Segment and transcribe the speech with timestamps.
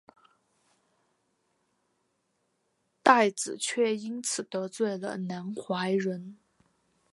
[3.03, 6.39] 戴梓却因此得罪了南怀仁。